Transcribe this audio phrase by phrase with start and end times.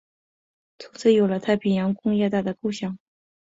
[0.79, 2.97] 从此有了太平洋工业带的构想。